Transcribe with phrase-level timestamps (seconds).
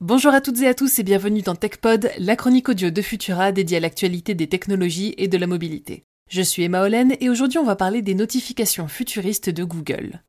[0.00, 3.50] Bonjour à toutes et à tous et bienvenue dans TechPod, la chronique audio de Futura
[3.50, 6.04] dédiée à l'actualité des technologies et de la mobilité.
[6.30, 10.22] Je suis Emma Hollen et aujourd'hui on va parler des notifications futuristes de Google.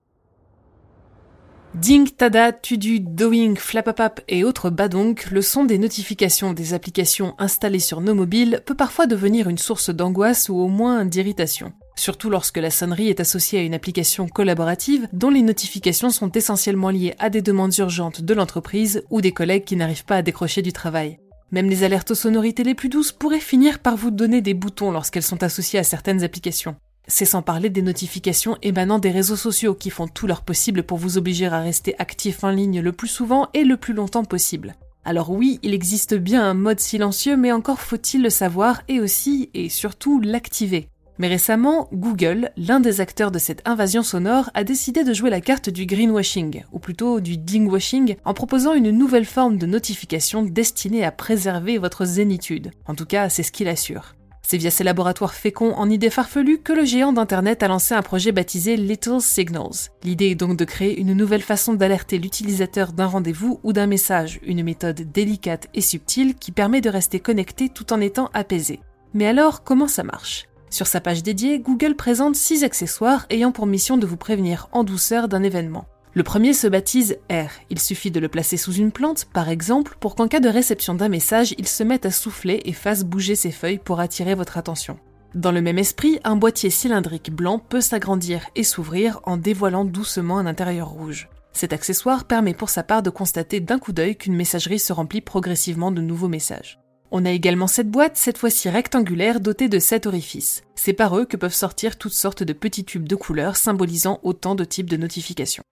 [1.75, 7.77] Ding, Tada, Tudu, Doing, Flapapap et autres badonks, le son des notifications des applications installées
[7.77, 11.73] sur nos mobiles peut parfois devenir une source d'angoisse ou au moins d'irritation.
[11.99, 16.91] Surtout lorsque la sonnerie est associée à une application collaborative dont les notifications sont essentiellement
[16.91, 20.61] liées à des demandes urgentes de l'entreprise ou des collègues qui n'arrivent pas à décrocher
[20.61, 21.19] du travail.
[21.51, 24.93] Même les alertes aux sonorités les plus douces pourraient finir par vous donner des boutons
[24.93, 26.77] lorsqu'elles sont associées à certaines applications.
[27.05, 30.99] C'est sans parler des notifications émanant des réseaux sociaux qui font tout leur possible pour
[30.99, 34.75] vous obliger à rester actif en ligne le plus souvent et le plus longtemps possible.
[35.03, 39.49] Alors oui, il existe bien un mode silencieux, mais encore faut-il le savoir et aussi
[39.53, 40.87] et surtout l'activer.
[41.19, 45.41] Mais récemment, Google, l'un des acteurs de cette invasion sonore, a décidé de jouer la
[45.41, 51.03] carte du greenwashing, ou plutôt du dingwashing, en proposant une nouvelle forme de notification destinée
[51.03, 52.71] à préserver votre zénitude.
[52.85, 54.15] En tout cas, c'est ce qu'il assure.
[54.47, 58.01] C'est via ses laboratoires féconds en idées farfelues que le géant d'Internet a lancé un
[58.01, 59.91] projet baptisé Little Signals.
[60.03, 64.39] L'idée est donc de créer une nouvelle façon d'alerter l'utilisateur d'un rendez-vous ou d'un message,
[64.41, 68.79] une méthode délicate et subtile qui permet de rester connecté tout en étant apaisé.
[69.13, 70.48] Mais alors, comment ça marche?
[70.69, 74.83] Sur sa page dédiée, Google présente 6 accessoires ayant pour mission de vous prévenir en
[74.83, 75.85] douceur d'un événement.
[76.13, 77.49] Le premier se baptise R.
[77.69, 80.95] Il suffit de le placer sous une plante, par exemple, pour qu'en cas de réception
[80.95, 84.57] d'un message, il se mette à souffler et fasse bouger ses feuilles pour attirer votre
[84.57, 84.97] attention.
[85.35, 90.39] Dans le même esprit, un boîtier cylindrique blanc peut s'agrandir et s'ouvrir en dévoilant doucement
[90.39, 91.29] un intérieur rouge.
[91.53, 95.21] Cet accessoire permet pour sa part de constater d'un coup d'œil qu'une messagerie se remplit
[95.21, 96.78] progressivement de nouveaux messages.
[97.11, 100.61] On a également cette boîte, cette fois-ci rectangulaire, dotée de 7 orifices.
[100.75, 104.53] C'est par eux que peuvent sortir toutes sortes de petits tubes de couleurs symbolisant autant
[104.53, 105.63] de types de notifications.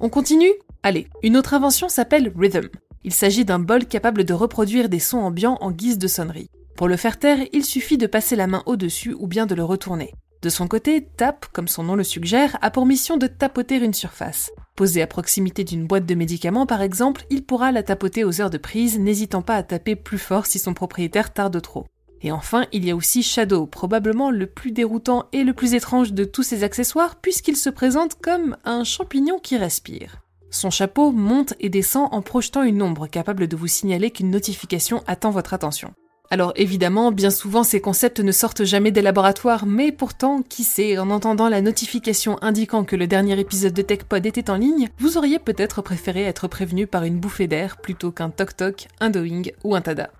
[0.00, 0.52] On continue?
[0.82, 2.68] Allez, une autre invention s'appelle Rhythm.
[3.04, 6.50] Il s'agit d'un bol capable de reproduire des sons ambiants en guise de sonnerie.
[6.76, 9.64] Pour le faire taire, il suffit de passer la main au-dessus ou bien de le
[9.64, 10.12] retourner.
[10.42, 13.94] De son côté, Tap, comme son nom le suggère, a pour mission de tapoter une
[13.94, 14.50] surface.
[14.78, 18.48] Posé à proximité d'une boîte de médicaments par exemple, il pourra la tapoter aux heures
[18.48, 21.86] de prise, n'hésitant pas à taper plus fort si son propriétaire tarde trop.
[22.22, 26.12] Et enfin, il y a aussi Shadow, probablement le plus déroutant et le plus étrange
[26.12, 30.20] de tous ces accessoires puisqu'il se présente comme un champignon qui respire.
[30.48, 35.02] Son chapeau monte et descend en projetant une ombre capable de vous signaler qu'une notification
[35.08, 35.92] attend votre attention.
[36.30, 40.98] Alors évidemment, bien souvent ces concepts ne sortent jamais des laboratoires, mais pourtant, qui sait,
[40.98, 45.16] en entendant la notification indiquant que le dernier épisode de TechPod était en ligne, vous
[45.16, 49.74] auriez peut-être préféré être prévenu par une bouffée d'air plutôt qu'un toc-toc, un doing ou
[49.74, 50.10] un tada.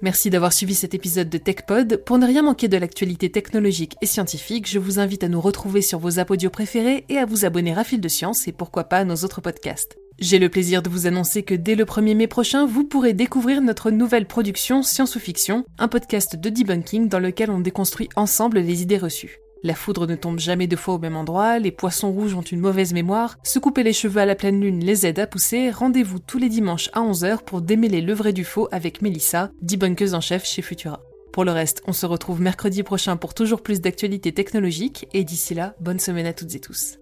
[0.00, 2.02] Merci d'avoir suivi cet épisode de TechPod.
[2.04, 5.82] Pour ne rien manquer de l'actualité technologique et scientifique, je vous invite à nous retrouver
[5.82, 8.98] sur vos apodios préférés et à vous abonner à Fil de Science et pourquoi pas
[8.98, 9.96] à nos autres podcasts.
[10.18, 13.60] J'ai le plaisir de vous annoncer que dès le 1er mai prochain, vous pourrez découvrir
[13.60, 18.60] notre nouvelle production Science ou Fiction, un podcast de debunking dans lequel on déconstruit ensemble
[18.60, 19.40] les idées reçues.
[19.62, 22.60] La foudre ne tombe jamais deux fois au même endroit, les poissons rouges ont une
[22.60, 26.18] mauvaise mémoire, se couper les cheveux à la pleine lune les aide à pousser, rendez-vous
[26.18, 30.22] tous les dimanches à 11h pour démêler le vrai du faux avec Melissa, debunkeuse en
[30.22, 31.02] chef chez Futura.
[31.30, 35.52] Pour le reste, on se retrouve mercredi prochain pour toujours plus d'actualités technologiques, et d'ici
[35.52, 36.96] là, bonne semaine à toutes et tous.